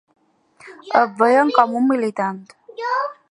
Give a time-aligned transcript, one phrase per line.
[1.01, 2.43] Et veien com un militant.